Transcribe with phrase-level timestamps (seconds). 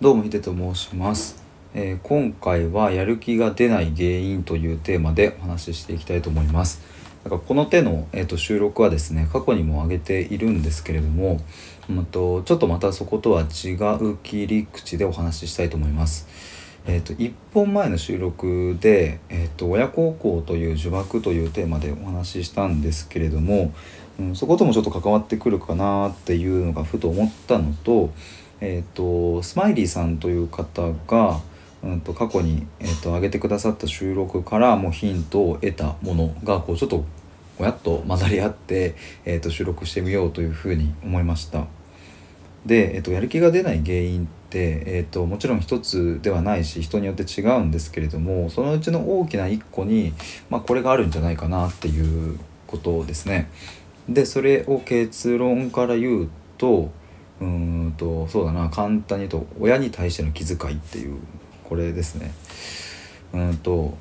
[0.00, 1.42] どうもヒデと申します、
[1.74, 6.80] えー今回はやる気が出ない原因というテーマでお話ししていきたいと思います。
[7.22, 11.38] だからこの手の、えー、と収録はですね過去にも上げているんですけれども、
[11.90, 16.26] うん、とちょっとまたそことは違う切り口でお話ししたいと思います。
[16.86, 23.74] えー、と1本前の収録で、えーと「親孝行という呪縛」というテーマでお話ししたんですけれども、
[24.18, 28.08] うん、そこともちょっと関わってくるかなっていうのがふと思ったのと,、
[28.60, 31.40] えー、とスマイリーさんという方が、
[31.82, 37.04] うん、と過去に、えー、と上げてくださった収録からもヒントを得たものがこうちょっと
[37.58, 41.66] 親と混ざり合って、えー、と収録してみようというふうに思いました。
[42.66, 50.12] で、えっと、やる気が出ない原因って、えっと、もちろん一つではないし人によって違うんですけれどもそのうちの大きな一個に、
[50.50, 53.50] まあ、これがあるんじゃないかなっていうことですね。
[54.08, 56.90] でそれを結論から言うと
[57.40, 61.18] うんとそうだな簡単に言うと親に対しての気遣いっていう
[61.64, 62.32] これですね。
[63.32, 63.94] うんと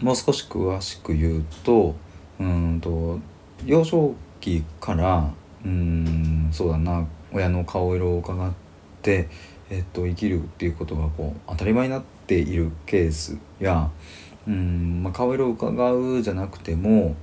[0.00, 1.94] もう少し詳しく言うと
[2.38, 3.18] うんと
[3.64, 5.32] 幼少期から
[5.64, 8.52] うんそうだな親の顔色を伺っ
[9.02, 9.28] て、
[9.68, 13.90] えっと、生きるっていうことがこう当たり前になっているケースや
[14.46, 17.16] うん、まあ、顔色を伺うじゃなくても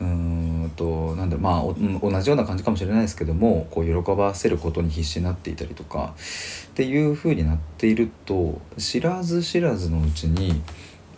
[0.00, 6.14] うんとなんだろうまあ同じような感じかもしれないですけどもこう喜ばせることに必死になっていたりとか
[6.68, 10.60] っていう風になっていると知らず知らずのうちに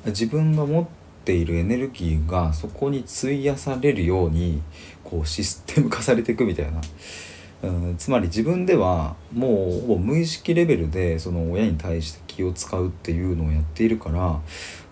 [0.07, 0.87] 自分が持っ
[1.25, 4.63] ているエネルギーがそこに費やされるように
[5.03, 6.81] こうシステム化されていくみたいな。
[7.61, 14.41] うんつまり自分ではもうほぼ無意識レベルでその親に対して気を使うっていうのをやっているから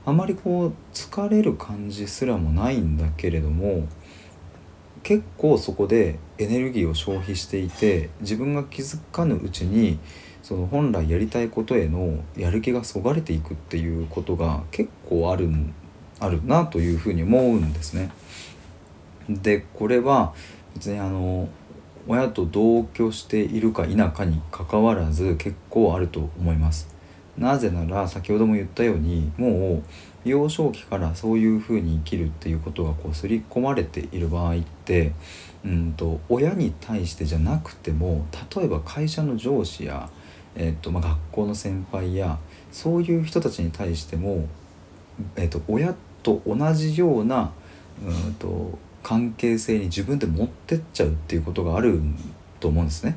[0.07, 3.89] あまりこう疲れる感じすらもないんだけれども
[5.03, 9.99] 結構そこでエネルギーを消費していて自分が気づかぬうちに
[10.45, 15.51] その本来やりたいことへのやる気がそがれていくっていうことが結構ある
[16.21, 18.13] あるなというふうに思うんですね。
[19.29, 20.35] でこれは
[20.75, 21.49] 別にあの
[22.07, 26.96] 親と同居しているか否かにかかわらず結構あると思います。
[27.39, 29.83] なぜなら先ほども言ったようにも
[30.27, 35.13] う幼少期からそういうふうに生きるっていうことがこう刷り込まれている場合って
[35.65, 38.27] うんと親に対してじゃなくても
[38.57, 40.09] 例えば会社の上司や、
[40.55, 42.39] えっとまあ、学校の先輩や
[42.73, 44.47] そういう人たちに対しても、
[45.37, 47.53] えっと親と同じような
[48.05, 52.01] うんと関係性に自分で持ってっちゃうっていうことがある
[52.59, 53.17] と思うんですね。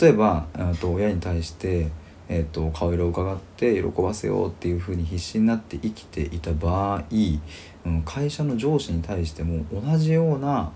[0.00, 0.46] 例えば
[0.80, 1.88] と親に対して
[2.34, 7.02] えー、と顔色を伺って喜ばせようっていうふうに必死になって生きていた場合、
[7.84, 10.72] うん、会社の上司に対しても同じような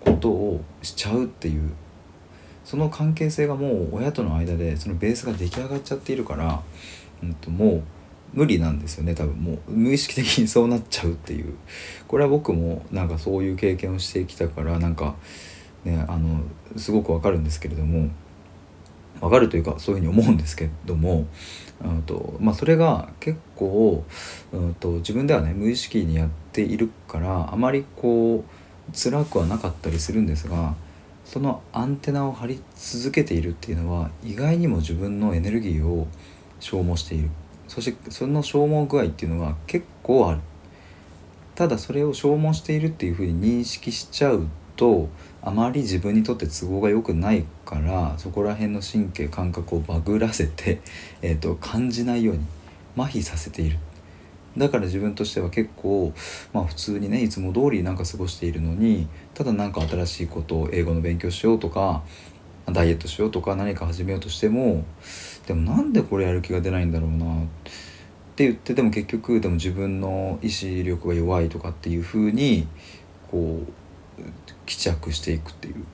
[0.00, 1.72] ことをしちゃうっていう
[2.62, 6.62] その関係性がもう親との間でそのベースが出来上がっちゃっているから、
[7.22, 7.82] うん、ともう
[8.34, 11.54] 無理なんですよね多分もう無意識的にそうなっちゃうっていう
[12.06, 15.14] これは僕もなんかそういう経験をしてきたからなんか
[15.84, 16.42] ねあの
[16.76, 18.10] すごくわかるんですけれども。
[19.20, 21.26] わかるというかそういうふうに思うんですけども
[21.84, 24.04] うんと、まあ、それが結構
[24.52, 30.74] うんと自分ではね無意識にやっているからあまりこう辛くはなかったりするんですが
[31.24, 36.06] そのアンテナを張り続けているっていうのは意外にも自分のエネルギーを
[36.58, 37.30] 消耗している。
[37.68, 40.40] そしてその消耗具合っていうのは結構ある。
[41.54, 45.08] ただそれを消耗しているっていうふうに認識しちゃうと
[45.42, 50.80] あまり自分にとって都合が良くないからそこら辺の神経感覚をバグらせて、
[51.20, 52.44] えー、と感じないように
[52.96, 53.78] 麻痺させている。
[54.56, 56.12] だから自分としては結構、
[56.52, 62.02] まあ、普通にねいつも通りなんか過ごしているのにただなんか新しいことを英語の勉強しようとか
[62.66, 64.84] ダイエットしようとか何か始めようとしても
[65.46, 67.46] でもなんでこれやる気が出ないんだろうなっ
[68.34, 72.66] て言ってでも結局でも自分の意志力が弱いとかっていうふうに
[73.30, 73.87] こう
[74.68, 75.84] 帰着していくっていう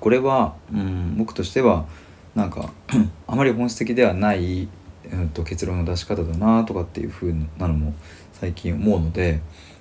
[0.00, 1.86] これは、うん、僕としては
[2.34, 2.72] なんか
[3.28, 4.68] あまり本質的ではない、
[5.12, 7.94] うん、と結論の出し方だなとかっていう風なのも
[8.32, 9.40] 最近思うので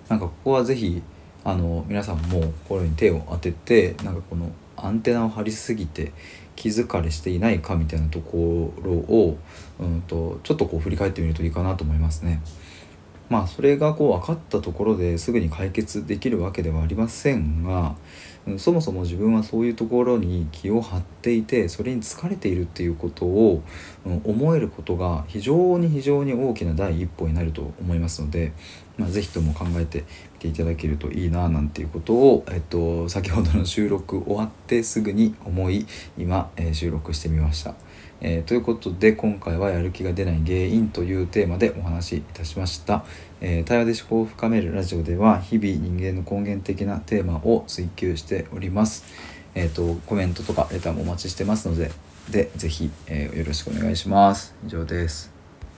[0.09, 1.01] なんかここは是非
[1.45, 6.11] あの皆さんもこれに手を当ててなんかこのアンテナを張りすぎて
[6.57, 9.37] 気疲れしていないかみたいなところを、
[9.79, 12.41] うん、とちょっとこう振り返ってみるといいかなと思いますね。
[13.29, 17.95] まあそれがこう分かったところですぐに解決できるわけではありませんが
[18.57, 23.61] そもそも自分はそういうところに気を張っていてそれに疲れているっていうことを、
[24.05, 28.53] 思えることが非常に非常に大きな第一歩になると思いますので、
[28.97, 30.05] まあ、とも考えて
[30.37, 35.85] ていただけるといいななんていうことを、えっと、先ほどの収録終わってすぐに思い
[36.17, 37.75] 今、えー収録してみました。
[38.21, 43.03] えーということで今回はやる気が出ない原因というテーマでお話しいたしました、
[43.41, 49.05] えー対話で思考を深めるラジオでは日々人間の根源的なテーマを追求しております。
[49.55, 51.91] えっ、とコメントとかレターもお待ちしてますので
[52.29, 54.55] でぜひ、えーよろしくお願いします。
[54.65, 55.36] 以上です。